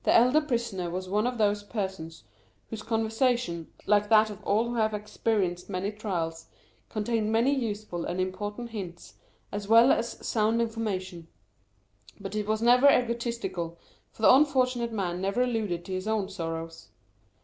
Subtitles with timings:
[0.03, 2.23] The elder prisoner was one of those persons
[2.71, 6.47] whose conversation, like that of all who have experienced many trials,
[6.89, 9.13] contained many useful and important hints
[9.51, 11.27] as well as sound information;
[12.19, 13.77] but it was never egotistical,
[14.11, 16.87] for the unfortunate man never alluded to his own sorrows.